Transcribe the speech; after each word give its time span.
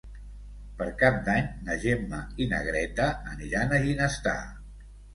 Per 0.79 0.87
Cap 1.01 1.19
d'Any 1.27 1.51
na 1.69 1.77
Gemma 1.85 2.23
i 2.41 2.49
na 2.57 2.65
Greta 2.71 3.09
aniran 3.37 3.81
a 3.81 3.83
Ginestar. 3.89 4.39